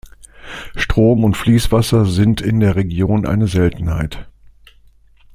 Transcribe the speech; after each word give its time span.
Strom 0.75 1.23
und 1.23 1.37
Fließwasser 1.37 2.05
sind 2.07 2.41
in 2.41 2.59
der 2.59 2.75
Region 2.75 3.27
eine 3.27 3.45
Seltenheit. 3.47 4.27